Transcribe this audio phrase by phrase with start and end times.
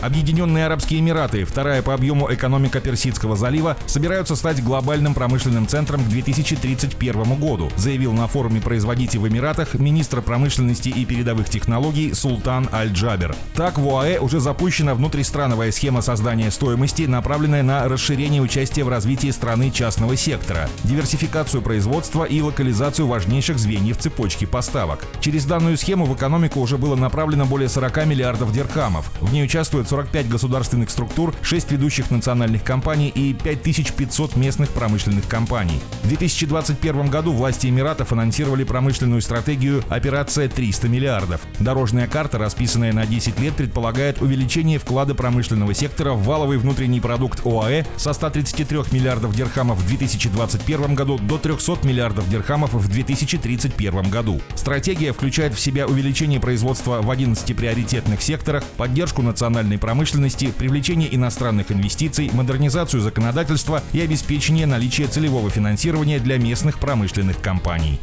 [0.00, 6.08] Объединенные Арабские Эмираты, вторая по объему экономика Персидского залива, собираются стать глобальным промышленным центром к
[6.08, 13.36] 2031 году, заявил на форуме производителей в Эмиратах министр промышленности и передовых технологий Султан Аль-Джабер.
[13.54, 19.30] Так, в ОАЭ уже запущена внутристрановая схема создания стоимости, направленная на расширение участия в развитии
[19.30, 25.04] страны частного сектора, диверсификацию производства и локализацию важнейших звеньев цепочки поставок.
[25.20, 29.10] Через данную схему в экономику уже было направлено более 40 миллиардов дирхамов.
[29.20, 35.80] В ней участвуют 45 государственных структур, 6 ведущих национальных компаний и 5500 местных промышленных компаний.
[36.04, 41.40] В 2021 году власти Эмиратов анонсировали промышленную стратегию «Операция 300 миллиардов».
[41.58, 47.44] Дорожная карта, расписанная на 10 лет, предполагает увеличение вклада промышленного сектора в валовый внутренний продукт
[47.44, 54.40] ОАЭ со 133 миллиардов дирхамов в 2021 году до 300 миллиардов дирхамов в 2031 году.
[54.54, 61.72] Стратегия включает в себя увеличение производства в 11 приоритетных секторах, поддержку национальной промышленности, привлечение иностранных
[61.72, 67.98] инвестиций, модернизацию законодательства и обеспечение наличия целевого финансирования для местных промышленных компаний.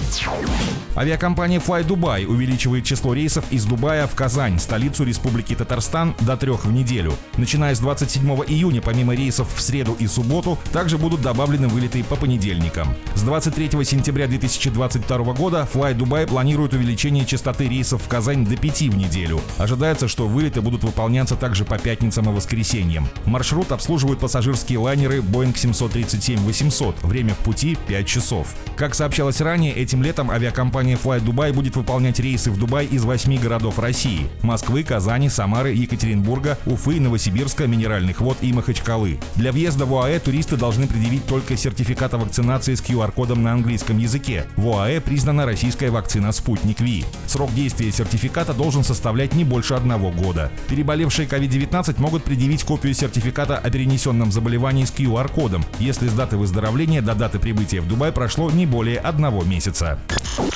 [0.97, 6.66] Авиакомпания Fly Dubai увеличивает число рейсов из Дубая в Казань, столицу Республики Татарстан, до трех
[6.66, 7.14] в неделю.
[7.38, 12.16] Начиная с 27 июня, помимо рейсов в среду и субботу, также будут добавлены вылеты по
[12.16, 12.95] понедельникам.
[13.14, 18.81] С 23 сентября 2022 года Fly Dubai планирует увеличение частоты рейсов в Казань до 5
[18.89, 19.39] в неделю.
[19.59, 23.08] Ожидается, что вылеты будут выполняться также по пятницам и воскресеньям.
[23.26, 27.06] Маршрут обслуживают пассажирские лайнеры Boeing 737-800.
[27.06, 28.56] Время в пути 5 часов.
[28.76, 33.40] Как сообщалось ранее, этим летом авиакомпания Fly Dubai будет выполнять рейсы в Дубай из 8
[33.40, 39.20] городов России– Москвы, Казани, Самары, Екатеринбурга, Уфы, Новосибирска, Минеральных вод и Махачкалы.
[39.36, 43.98] Для въезда в ОАЭ туристы должны предъявить только сертификат о вакцинации с QR-кодом на английском
[43.98, 44.46] языке.
[44.56, 47.04] В ОАЭ признана российская вакцина «Спутник Ви».
[47.26, 50.52] Срок действия сертификата должен составлять не больше одного года.
[50.70, 56.38] Переболевшие COVID-19 COVID-19 могут предъявить копию сертификата о перенесенном заболевании с QR-кодом, если с даты
[56.38, 60.00] выздоровления до даты прибытия в Дубай прошло не более одного месяца.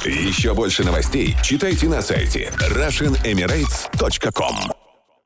[0.05, 4.90] Еще больше новостей читайте на сайте RussianEmirates.com